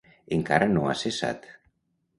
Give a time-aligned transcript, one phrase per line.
[0.37, 1.49] Encara no ha cessat.